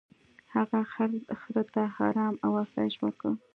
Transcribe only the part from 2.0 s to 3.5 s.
ارام او آسایش ورکړ.